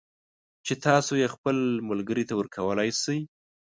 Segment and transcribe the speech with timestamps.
[0.65, 1.57] چې تاسو یې خپل
[1.89, 3.19] ملگري ته ورکولای شئ